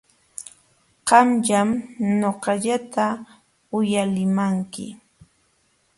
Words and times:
Qamllam 1.07 1.69
ñuqallata 2.19 3.05
uyalimanki. 3.77 4.85